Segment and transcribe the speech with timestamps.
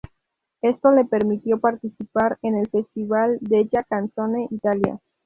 [0.63, 4.99] Esto le permitió participar en el Festival della canzone italiana.